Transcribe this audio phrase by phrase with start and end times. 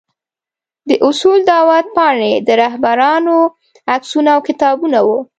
[0.89, 3.37] د اصول دعوت پاڼې، د رهبرانو
[3.95, 5.19] عکسونه او کتابونه وو.